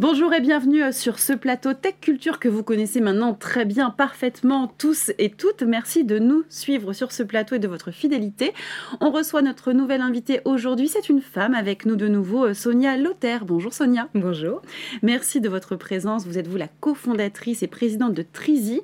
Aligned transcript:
Bonjour 0.00 0.32
et 0.32 0.40
bienvenue 0.40 0.92
sur 0.92 1.18
ce 1.18 1.32
plateau 1.32 1.74
Tech 1.74 1.96
Culture 2.00 2.38
que 2.38 2.48
vous 2.48 2.62
connaissez 2.62 3.00
maintenant 3.00 3.34
très 3.34 3.64
bien, 3.64 3.90
parfaitement 3.90 4.72
tous 4.78 5.10
et 5.18 5.28
toutes. 5.28 5.64
Merci 5.64 6.04
de 6.04 6.20
nous 6.20 6.44
suivre 6.48 6.92
sur 6.92 7.10
ce 7.10 7.24
plateau 7.24 7.56
et 7.56 7.58
de 7.58 7.66
votre 7.66 7.90
fidélité. 7.90 8.52
On 9.00 9.10
reçoit 9.10 9.42
notre 9.42 9.72
nouvelle 9.72 10.00
invitée 10.00 10.40
aujourd'hui. 10.44 10.86
C'est 10.86 11.08
une 11.08 11.20
femme 11.20 11.52
avec 11.52 11.84
nous 11.84 11.96
de 11.96 12.06
nouveau, 12.06 12.44
euh, 12.44 12.54
Sonia 12.54 12.96
Lothaire. 12.96 13.44
Bonjour 13.44 13.74
Sonia. 13.74 14.08
Bonjour. 14.14 14.62
Merci 15.02 15.40
de 15.40 15.48
votre 15.48 15.74
présence. 15.74 16.26
Vous 16.26 16.38
êtes 16.38 16.46
vous 16.46 16.56
la 16.56 16.68
cofondatrice 16.68 17.64
et 17.64 17.66
présidente 17.66 18.14
de 18.14 18.22
Trizy. 18.22 18.82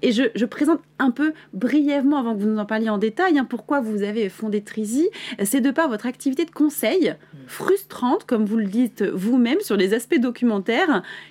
Et 0.00 0.12
je, 0.12 0.44
présente 0.46 0.80
un 0.98 1.10
peu 1.10 1.34
brièvement, 1.52 2.16
avant 2.16 2.34
que 2.34 2.40
vous 2.40 2.48
nous 2.48 2.58
en 2.58 2.64
parliez 2.64 2.88
en 2.88 2.96
détail, 2.96 3.38
hein, 3.38 3.44
pourquoi 3.44 3.80
vous 3.80 4.02
avez 4.02 4.30
fondé 4.30 4.62
Trizy. 4.62 5.10
C'est 5.44 5.60
de 5.60 5.70
par 5.70 5.90
votre 5.90 6.06
activité 6.06 6.46
de 6.46 6.50
conseil 6.50 7.10
mmh. 7.10 7.36
frustrante, 7.48 8.24
comme 8.24 8.46
vous 8.46 8.56
le 8.56 8.64
dites 8.64 9.02
vous-même, 9.02 9.60
sur 9.60 9.76
les 9.76 9.92
aspects 9.92 10.18
documentaires 10.18 10.53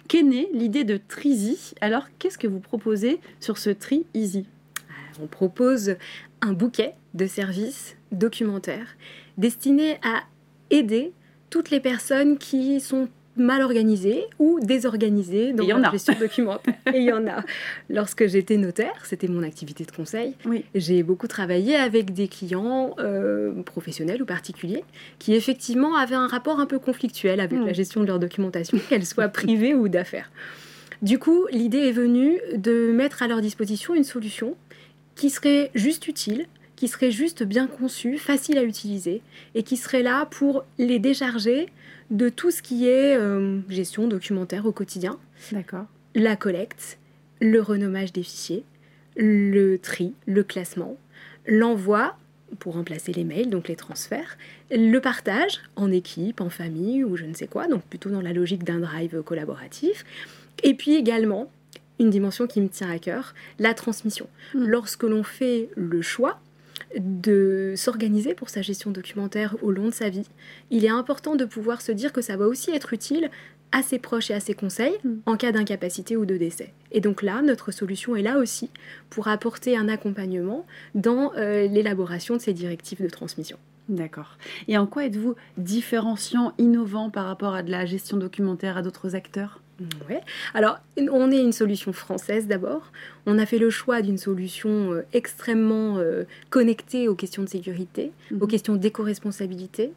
qu'est 0.08 0.24
née 0.24 0.50
l'idée 0.54 0.84
de 0.84 0.98
Trizy. 0.98 1.74
Alors, 1.82 2.08
qu'est-ce 2.20 2.38
que 2.38 2.48
vous 2.48 2.60
proposez 2.60 3.20
sur 3.40 3.58
ce 3.58 3.70
Tri 3.70 4.06
Easy 4.14 4.46
On 5.22 5.28
propose 5.28 5.96
un 6.42 6.54
bouquet 6.54 6.96
de 7.14 7.26
services 7.26 7.96
documentaires 8.12 8.98
destinés 9.38 10.00
à 10.04 10.24
aider 10.70 11.14
toutes 11.50 11.70
les 11.70 11.80
personnes 11.80 12.38
qui 12.38 12.80
sont 12.80 13.08
mal 13.36 13.62
organisé 13.62 14.26
ou 14.40 14.60
désorganisé 14.62 15.54
dans 15.54 15.78
la 15.78 15.92
gestion 15.92 16.16
documentaire. 16.20 16.74
Et 16.94 16.98
il 16.98 17.04
y 17.04 17.12
en 17.12 17.28
a. 17.28 17.44
Lorsque 17.90 18.28
j'étais 18.28 18.58
notaire, 18.58 19.06
c'était 19.06 19.28
mon 19.28 19.44
activité 19.44 19.84
de 19.86 19.92
conseil, 19.92 20.36
oui. 20.46 20.66
j'ai 20.76 21.04
beaucoup 21.04 21.28
travaillé 21.28 21.76
avec 21.76 22.14
des 22.14 22.28
clients 22.28 22.96
euh, 23.00 23.62
professionnels 23.64 24.22
ou 24.22 24.26
particuliers 24.26 24.84
qui 25.20 25.34
effectivement 25.34 25.96
avaient 25.96 26.16
un 26.16 26.28
rapport 26.28 26.60
un 26.60 26.66
peu 26.66 26.80
conflictuel 26.80 27.40
avec 27.40 27.60
la 27.60 27.74
gestion 27.74 28.02
de 28.02 28.08
leur 28.08 28.20
documentation, 28.20 28.78
qu'elle 28.90 29.06
soit 29.06 29.30
privée 29.30 29.74
ou 29.74 29.90
d'affaires. 29.90 30.32
Du 31.02 31.20
coup, 31.20 31.48
l'idée 31.52 31.90
est 31.90 31.92
venue 31.92 32.40
de 32.56 32.92
mettre 32.92 33.24
à 33.24 33.28
leur 33.28 33.42
disposition 33.42 33.94
une 33.94 34.06
solution 34.06 34.56
qui 35.16 35.30
serait 35.30 35.70
juste 35.76 36.08
utile, 36.08 36.46
qui 36.84 36.90
serait 36.90 37.12
juste 37.12 37.44
bien 37.44 37.68
conçue, 37.68 38.18
facile 38.18 38.58
à 38.58 38.64
utiliser 38.64 39.22
et 39.56 39.64
qui 39.64 39.78
serait 39.78 40.04
là 40.04 40.26
pour 40.26 40.66
les 40.78 41.00
décharger 41.00 41.68
de 42.12 42.28
tout 42.28 42.52
ce 42.52 42.62
qui 42.62 42.90
est 42.90 43.16
euh, 43.16 43.62
gestion 43.70 44.10
documentaire 44.10 44.66
au 44.66 44.74
quotidien. 44.74 45.18
D'accord. 45.54 45.86
La 46.14 46.36
collecte, 46.36 46.98
le 47.40 47.62
renommage 47.62 48.12
des 48.12 48.22
fichiers, 48.22 48.66
le 49.16 49.78
tri, 49.78 50.14
le 50.26 50.44
classement, 50.44 50.98
l'envoi 51.48 52.18
pour 52.60 52.74
remplacer 52.74 53.14
les 53.14 53.24
mails, 53.24 53.50
donc 53.50 53.70
les 53.70 53.78
transferts, 53.78 54.38
le 54.70 55.00
partage 55.00 55.62
en 55.78 55.90
équipe, 55.90 56.42
en 56.42 56.50
famille 56.50 57.06
ou 57.06 57.16
je 57.16 57.24
ne 57.24 57.34
sais 57.34 57.48
quoi, 57.48 57.70
donc 57.70 57.84
plutôt 57.84 58.10
dans 58.10 58.22
la 58.22 58.34
logique 58.34 58.66
d'un 58.66 58.80
drive 58.80 59.22
collaboratif. 59.22 60.04
Et 60.64 60.74
puis 60.74 60.96
également, 60.96 61.50
une 62.02 62.10
dimension 62.10 62.46
qui 62.46 62.60
me 62.60 62.68
tient 62.68 62.92
à 62.92 63.00
cœur, 63.00 63.36
la 63.58 63.74
transmission. 63.74 64.28
Hmm. 64.54 64.66
Lorsque 64.66 65.04
l'on 65.04 65.24
fait 65.24 65.70
le 65.78 66.02
choix 66.02 66.42
de 67.00 67.74
s'organiser 67.76 68.34
pour 68.34 68.50
sa 68.50 68.62
gestion 68.62 68.92
documentaire 68.92 69.56
au 69.62 69.72
long 69.72 69.86
de 69.86 69.94
sa 69.94 70.10
vie, 70.10 70.28
il 70.70 70.86
est 70.86 70.90
important 70.90 71.36
de 71.36 71.46
pouvoir 71.46 71.82
se 71.82 71.92
dire 71.92 72.14
que 72.14 72.22
ça 72.22 72.38
va 72.38 72.48
aussi 72.48 72.72
être 72.72 72.94
utile 72.94 73.30
à 73.72 73.82
ses 73.82 74.00
proches 74.00 74.30
et 74.30 74.36
à 74.36 74.40
ses 74.40 74.54
conseils 74.54 74.96
mm. 75.04 75.14
en 75.26 75.36
cas 75.36 75.52
d'incapacité 75.52 76.16
ou 76.16 76.26
de 76.26 76.38
décès. 76.38 76.74
Et 76.92 77.02
donc 77.02 77.24
là, 77.24 77.42
notre 77.42 77.72
solution 77.72 78.16
est 78.16 78.22
là 78.22 78.38
aussi 78.38 78.70
pour 79.10 79.28
apporter 79.28 79.76
un 79.76 79.90
accompagnement 79.90 80.66
dans 80.94 81.34
euh, 81.36 81.68
l'élaboration 81.68 82.36
de 82.36 82.42
ces 82.42 82.54
directives 82.54 83.02
de 83.02 83.10
transmission. 83.10 83.58
D'accord. 83.90 84.38
Et 84.68 84.78
en 84.78 84.86
quoi 84.86 85.06
êtes-vous 85.06 85.36
différenciant, 85.58 86.54
innovant 86.58 87.10
par 87.10 87.26
rapport 87.26 87.54
à 87.54 87.64
de 87.64 87.72
la 87.72 87.86
gestion 87.86 88.16
documentaire 88.16 88.78
à 88.78 88.82
d'autres 88.82 89.16
acteurs? 89.16 89.63
Ouais. 90.10 90.22
Alors, 90.54 90.80
on 90.98 91.32
est 91.32 91.42
une 91.42 91.52
solution 91.52 91.94
française 91.94 92.48
d'abord. 92.48 92.92
On 93.26 93.40
a 93.40 93.46
fait 93.46 93.58
le 93.58 93.70
choix 93.70 94.02
d'une 94.02 94.18
solution 94.18 94.94
euh, 94.94 95.06
extrêmement 95.14 95.98
euh, 95.98 96.24
connectée 96.50 97.08
aux 97.08 97.16
questions 97.16 97.44
de 97.44 97.50
sécurité, 97.50 98.12
mhm. 98.32 98.42
aux 98.42 98.48
questions 98.48 98.76
d'éco-responsabilité. 98.76 99.92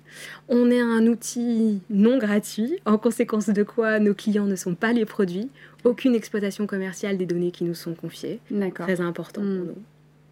On 0.49 0.71
est 0.71 0.81
un 0.81 1.07
outil 1.07 1.81
non 1.91 2.19
gratuit, 2.19 2.79
en 2.87 2.99
conséquence 2.99 3.49
de 3.49 3.63
quoi 3.63 3.99
nos 3.99 4.15
clients 4.15 4.47
ne 4.47 4.57
sont 4.57 4.75
pas 4.75 4.93
les 4.93 5.05
produits. 5.05 5.51
Aucune 5.85 6.15
exploitation 6.15 6.67
commerciale 6.67 7.19
des 7.19 7.27
données 7.27 7.51
qui 7.51 7.65
nous 7.65 7.75
sont 7.75 7.95
confiées. 7.95 8.41
Très 8.75 9.01
important 9.01 9.43
pour 9.43 9.51
mhm. 9.51 9.67
nous. 9.67 9.83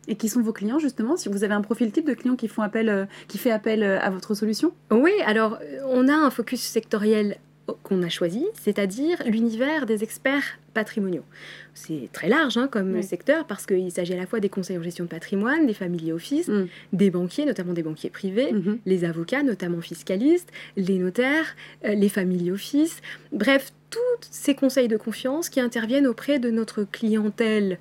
Et 0.06 0.16
qui 0.16 0.28
sont 0.28 0.42
vos 0.42 0.52
clients 0.52 0.78
justement 0.78 1.16
Si 1.16 1.30
vous 1.30 1.44
avez 1.44 1.54
un 1.54 1.62
profil 1.62 1.90
type 1.90 2.06
de 2.06 2.12
clients 2.12 2.36
qui 2.36 2.46
font 2.46 2.60
appel, 2.60 2.90
euh, 2.90 3.04
qui 3.26 3.38
fait 3.38 3.50
appel 3.50 3.82
à 3.82 4.10
votre 4.10 4.34
solution? 4.34 4.72
Oui, 4.90 5.12
alors 5.24 5.58
on 5.88 6.08
a 6.08 6.14
un 6.14 6.30
focus 6.30 6.60
sectoriel 6.60 7.38
qu'on 7.82 8.02
a 8.02 8.08
choisi, 8.08 8.44
c'est-à-dire 8.54 9.22
l'univers 9.26 9.86
des 9.86 10.02
experts 10.02 10.58
patrimoniaux. 10.74 11.24
C'est 11.72 12.08
très 12.12 12.28
large 12.28 12.56
hein, 12.56 12.68
comme 12.70 13.00
secteur 13.02 13.46
parce 13.46 13.66
qu'il 13.66 13.90
s'agit 13.90 14.12
à 14.12 14.16
la 14.16 14.26
fois 14.26 14.40
des 14.40 14.48
conseils 14.48 14.78
en 14.78 14.82
gestion 14.82 15.04
de 15.04 15.08
patrimoine, 15.08 15.66
des 15.66 15.74
family 15.74 16.12
office, 16.12 16.48
mm. 16.48 16.66
des 16.92 17.10
banquiers, 17.10 17.46
notamment 17.46 17.72
des 17.72 17.82
banquiers 17.82 18.10
privés, 18.10 18.52
mm-hmm. 18.52 18.78
les 18.84 19.04
avocats, 19.04 19.42
notamment 19.42 19.80
fiscalistes, 19.80 20.50
les 20.76 20.98
notaires, 20.98 21.56
euh, 21.84 21.94
les 21.94 22.08
family 22.08 22.50
office, 22.50 23.00
bref, 23.32 23.72
tous 23.90 24.28
ces 24.30 24.54
conseils 24.54 24.88
de 24.88 24.96
confiance 24.96 25.48
qui 25.48 25.60
interviennent 25.60 26.06
auprès 26.06 26.38
de 26.38 26.50
notre 26.50 26.84
clientèle 26.84 27.78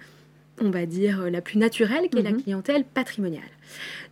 on 0.61 0.69
va 0.69 0.85
dire, 0.85 1.29
la 1.29 1.41
plus 1.41 1.57
naturelle, 1.57 2.09
qui 2.09 2.19
est 2.19 2.21
la 2.21 2.31
mm-hmm. 2.31 2.43
clientèle 2.43 2.83
patrimoniale. 2.85 3.41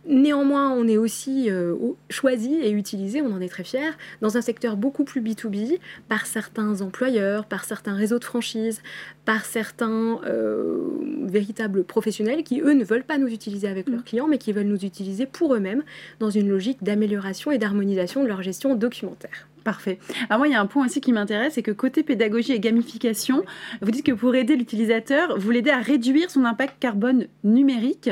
Néanmoins, 0.04 0.70
on 0.72 0.88
est 0.88 0.96
aussi 0.96 1.48
euh, 1.48 1.76
choisi 2.10 2.54
et 2.54 2.70
utilisé, 2.70 3.22
on 3.22 3.32
en 3.32 3.40
est 3.40 3.48
très 3.48 3.62
fiers, 3.62 3.92
dans 4.20 4.36
un 4.36 4.40
secteur 4.40 4.76
beaucoup 4.76 5.04
plus 5.04 5.20
B2B 5.20 5.78
par 6.08 6.26
certains 6.26 6.80
employeurs, 6.80 7.44
par 7.44 7.64
certains 7.64 7.94
réseaux 7.94 8.18
de 8.18 8.24
franchise, 8.24 8.82
par 9.24 9.44
certains 9.44 10.20
euh, 10.26 10.78
véritables 11.22 11.84
professionnels 11.84 12.42
qui, 12.42 12.60
eux, 12.60 12.72
ne 12.72 12.84
veulent 12.84 13.04
pas 13.04 13.18
nous 13.18 13.28
utiliser 13.28 13.68
avec 13.68 13.88
leurs 13.88 14.00
mm. 14.00 14.04
clients, 14.04 14.28
mais 14.28 14.38
qui 14.38 14.52
veulent 14.52 14.66
nous 14.66 14.84
utiliser 14.84 15.26
pour 15.26 15.54
eux-mêmes 15.54 15.84
dans 16.18 16.30
une 16.30 16.48
logique 16.48 16.82
d'amélioration 16.82 17.52
et 17.52 17.58
d'harmonisation 17.58 18.24
de 18.24 18.28
leur 18.28 18.42
gestion 18.42 18.74
documentaire. 18.74 19.46
Parfait. 19.64 19.98
Alors 20.28 20.38
moi, 20.38 20.48
il 20.48 20.52
y 20.52 20.54
a 20.54 20.60
un 20.60 20.66
point 20.66 20.86
aussi 20.86 21.00
qui 21.00 21.12
m'intéresse, 21.12 21.54
c'est 21.54 21.62
que 21.62 21.70
côté 21.70 22.02
pédagogie 22.02 22.52
et 22.52 22.60
gamification, 22.60 23.44
vous 23.80 23.90
dites 23.90 24.04
que 24.04 24.12
pour 24.12 24.34
aider 24.34 24.56
l'utilisateur, 24.56 25.38
vous 25.38 25.50
l'aidez 25.50 25.70
à 25.70 25.78
réduire 25.78 26.30
son 26.30 26.44
impact 26.44 26.76
carbone 26.80 27.26
numérique. 27.44 28.10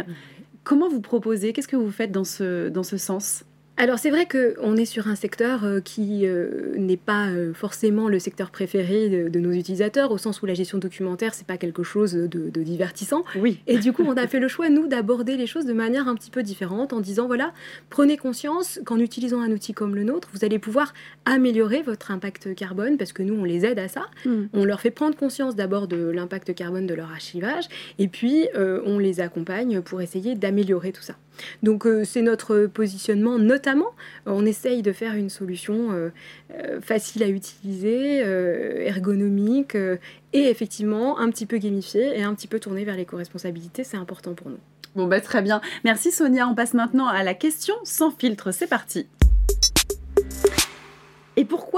Comment 0.62 0.88
vous 0.88 1.00
proposez 1.00 1.52
Qu'est-ce 1.52 1.68
que 1.68 1.76
vous 1.76 1.90
faites 1.90 2.12
dans 2.12 2.24
ce, 2.24 2.68
dans 2.68 2.82
ce 2.82 2.96
sens? 2.96 3.44
Alors 3.80 3.98
c'est 3.98 4.10
vrai 4.10 4.28
qu'on 4.28 4.76
est 4.76 4.84
sur 4.84 5.08
un 5.08 5.14
secteur 5.14 5.64
euh, 5.64 5.80
qui 5.80 6.26
euh, 6.26 6.74
n'est 6.76 6.98
pas 6.98 7.28
euh, 7.28 7.54
forcément 7.54 8.08
le 8.08 8.18
secteur 8.18 8.50
préféré 8.50 9.08
de, 9.30 9.40
nos 9.40 9.52
utilisateurs, 9.52 10.12
au 10.12 10.18
sens 10.18 10.42
où 10.42 10.46
la 10.46 10.52
gestion 10.52 10.76
documentaire, 10.76 11.32
c'est 11.32 11.46
pas 11.46 11.56
quelque 11.56 11.82
chose 11.82 12.12
de, 12.12 12.50
divertissant. 12.60 13.24
Oui. 13.36 13.58
Et 13.66 13.78
du 13.78 13.94
coup, 13.94 14.02
on 14.06 14.18
a 14.18 14.26
fait 14.26 14.38
le 14.38 14.48
choix, 14.48 14.68
nous, 14.68 14.86
d'aborder 14.86 15.38
les 15.38 15.46
choses 15.46 15.64
de 15.64 15.72
manière 15.72 16.08
un 16.08 16.14
petit 16.14 16.30
peu 16.30 16.42
différente, 16.42 16.92
en 16.92 17.00
disant, 17.00 17.26
voilà, 17.26 17.54
prenez 17.88 18.18
conscience 18.18 18.80
qu'en 18.84 18.98
utilisant 18.98 19.40
un 19.40 19.50
outil 19.50 19.72
comme 19.72 19.94
le 19.94 20.04
nôtre, 20.04 20.28
vous 20.34 20.44
allez 20.44 20.58
pouvoir 20.58 20.92
améliorer 21.24 21.80
votre 21.80 22.10
impact 22.10 22.54
carbone, 22.54 22.98
parce 22.98 23.14
que 23.14 23.22
nous, 23.22 23.34
on 23.34 23.44
les 23.44 23.64
aide 23.64 23.78
à 23.78 23.88
ça. 23.88 24.08
Hmm. 24.26 24.44
On 24.52 24.66
leur 24.66 24.82
fait 24.82 24.90
prendre 24.90 25.16
conscience 25.16 25.56
d'abord 25.56 25.88
de 25.88 25.96
l'impact 25.96 26.54
carbone 26.54 26.86
de 26.86 26.92
leur 26.92 27.10
archivage, 27.10 27.64
et 27.98 28.08
puis 28.08 28.46
on 28.54 28.98
les 28.98 29.20
accompagne 29.20 29.80
pour 29.80 30.02
essayer 30.02 30.34
d'améliorer 30.34 30.92
tout 30.92 31.02
ça. 31.02 31.14
Donc 31.62 31.86
c'est 32.04 32.22
notre 32.22 32.66
positionnement, 32.66 33.38
notamment 33.38 33.90
on 34.26 34.46
essaye 34.46 34.82
de 34.82 34.92
faire 34.92 35.14
une 35.14 35.30
solution 35.30 35.92
euh, 35.92 36.10
euh, 36.52 36.80
facile 36.80 37.22
à 37.22 37.28
utiliser, 37.28 38.22
euh, 38.22 38.84
ergonomique 38.86 39.74
et 39.74 40.48
effectivement 40.48 41.18
un 41.18 41.30
petit 41.30 41.46
peu 41.46 41.58
gamifiée 41.58 42.18
et 42.18 42.22
un 42.22 42.34
petit 42.34 42.48
peu 42.48 42.60
tournée 42.60 42.84
vers 42.84 42.96
l'éco-responsabilité. 42.96 43.84
C'est 43.84 43.96
important 43.96 44.34
pour 44.34 44.50
nous. 44.50 44.58
Bon, 44.96 45.06
bah, 45.06 45.20
très 45.20 45.42
bien. 45.42 45.60
Merci 45.84 46.10
Sonia. 46.10 46.48
On 46.48 46.54
passe 46.54 46.74
maintenant 46.74 47.06
à 47.06 47.22
la 47.22 47.34
question 47.34 47.74
sans 47.84 48.10
filtre. 48.10 48.52
C'est 48.52 48.66
parti. 48.66 49.06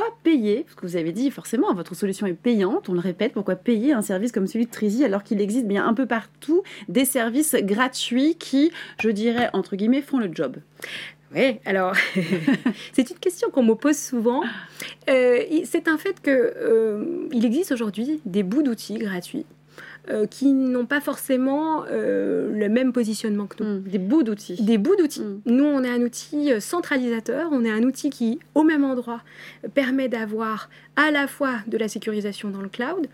Pourquoi 0.03 0.19
payer 0.25 0.65
Parce 0.65 0.75
que 0.75 0.87
vous 0.87 0.97
avez 0.97 1.13
dit 1.13 1.31
forcément, 1.31 1.73
votre 1.75 1.95
solution 1.95 2.27
est 2.27 2.33
payante, 2.33 2.89
on 2.89 2.93
le 2.93 3.01
répète, 3.01 3.35
pourquoi 3.35 3.55
payer 3.55 3.93
un 3.93 4.03
service 4.03 4.33
comme 4.33 4.49
celui 4.49 4.67
de 4.67 4.71
Trizy 4.71 5.05
alors 5.05 5.23
qu'il 5.23 5.41
existe 5.41 5.67
bien 5.67 5.87
un 5.87 5.95
peu 5.95 6.07
partout 6.07 6.65
des 6.89 7.05
services 7.05 7.55
gratuits 7.55 8.35
qui, 8.35 8.73
je 9.01 9.11
dirais, 9.11 9.49
entre 9.53 9.77
guillemets, 9.77 10.03
font 10.03 10.19
le 10.19 10.31
job 10.33 10.57
oui, 11.35 11.61
alors 11.65 11.95
c'est 12.93 13.09
une 13.09 13.17
question 13.17 13.49
qu'on 13.49 13.63
me 13.63 13.73
pose 13.73 13.97
souvent. 13.97 14.43
Euh, 15.09 15.39
c'est 15.65 15.89
un 15.89 15.97
fait 15.97 16.21
qu'il 16.21 16.31
euh, 16.31 17.27
existe 17.33 17.73
aujourd'hui 17.73 18.21
des 18.27 18.43
bouts 18.43 18.63
d'outils 18.63 18.99
gratuits 18.99 19.47
euh, 20.09 20.27
qui 20.27 20.53
n'ont 20.53 20.87
pas 20.87 21.01
forcément 21.01 21.85
le 21.91 22.69
même 22.69 22.93
positionnement 22.93 23.47
que 23.47 23.63
nous. 23.63 23.79
Hmm, 23.79 23.83
des 23.83 23.99
bouts 23.99 24.23
d'outils. 24.23 24.63
Des 24.63 24.79
bouts 24.79 24.97
d'outils. 24.97 25.23
Hmm. 25.23 25.41
Nous, 25.47 25.65
on 25.65 25.83
est 25.85 25.91
un 25.91 26.03
outil 26.03 26.61
centralisateur, 26.61 27.49
on 27.53 27.65
est 27.65 27.71
un 27.71 27.83
outil 27.83 28.11
qui, 28.11 28.41
au 28.55 28.63
même 28.63 28.85
endroit, 28.85 29.21
permet 29.75 30.09
d'avoir 30.09 30.69
à 30.97 31.11
la 31.11 31.27
fois 31.27 31.57
de 31.67 31.79
la 31.79 31.89
sécurisation 31.89 32.51
dans 32.51 32.63
le 32.63 32.69
cloud, 32.69 33.09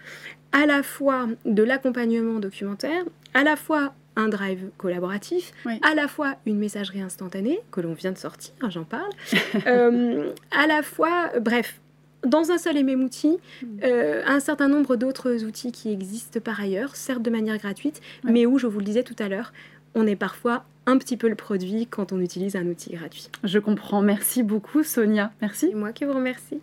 à 0.53 0.67
la 0.67 0.83
fois 0.83 1.27
de 1.45 1.63
l'accompagnement 1.63 2.41
documentaire, 2.41 3.05
à 3.35 3.45
la 3.45 3.57
fois 3.57 3.93
un 4.19 4.29
drive 4.29 4.71
collaboratif, 4.77 5.53
à 5.83 5.95
la 5.95 6.09
fois 6.09 6.35
une 6.45 6.59
messagerie 6.59 7.01
instantanée, 7.01 7.61
que 7.71 7.81
l'on 7.81 7.95
vient 7.95 8.13
de 8.13 8.19
sortir, 8.19 8.53
j'en 8.69 8.85
parle, 8.85 9.11
euh, 9.67 10.33
à 10.51 10.67
la 10.67 10.83
fois, 10.83 11.31
bref, 11.41 11.81
dans 12.27 12.51
un 12.51 12.59
seul 12.59 12.77
et 12.77 12.83
même 12.83 13.03
outil 13.03 13.39
hmm. 13.63 13.67
euh, 13.85 14.23
un 14.27 14.41
certain 14.41 14.69
nombre 14.69 14.97
d'autres 14.97 15.45
outils 15.45 15.73
qui 15.73 15.93
existent 15.93 16.41
par 16.41 16.61
ailleurs, 16.61 16.97
certes 16.97 17.23
de 17.23 17.31
manière 17.31 17.59
gratuite, 17.59 18.01
mais 18.25 18.47
où, 18.47 18.59
je 18.59 18.67
vous 18.67 18.79
le 18.79 18.85
disais 18.85 19.03
tout 19.03 19.17
à 19.19 19.29
l'heure, 19.29 19.53
on 19.95 20.07
est 20.07 20.17
parfois 20.17 20.65
un 20.87 20.97
petit 20.97 21.19
peu 21.19 21.29
le 21.29 21.35
produit 21.35 21.87
quand 21.87 22.13
on 22.13 22.21
utilise 22.21 22.57
un 22.57 22.67
outil 22.67 22.95
gratuit. 22.95 23.29
Je 23.45 23.59
comprends. 23.59 24.01
Merci 24.01 24.43
beaucoup, 24.43 24.83
Sonia. 24.83 25.33
Merci. 25.43 25.69
C'est 25.69 25.77
moi 25.77 25.93
qui 25.93 26.05
vous 26.05 26.15
remercie. 26.15 26.61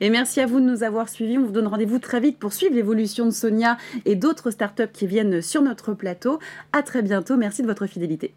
Et 0.00 0.10
merci 0.10 0.40
à 0.40 0.46
vous 0.46 0.60
de 0.60 0.64
nous 0.64 0.84
avoir 0.84 1.08
suivis. 1.08 1.38
On 1.38 1.44
vous 1.44 1.52
donne 1.52 1.66
rendez-vous 1.66 1.98
très 1.98 2.20
vite 2.20 2.38
pour 2.38 2.52
suivre 2.52 2.74
l'évolution 2.74 3.24
de 3.24 3.30
Sonia 3.30 3.76
et 4.04 4.14
d'autres 4.14 4.52
startups 4.52 4.92
qui 4.92 5.08
viennent 5.08 5.42
sur 5.42 5.60
notre 5.62 5.92
plateau. 5.92 6.38
À 6.72 6.82
très 6.82 7.02
bientôt. 7.02 7.36
Merci 7.36 7.62
de 7.62 7.66
votre 7.66 7.86
fidélité. 7.86 8.32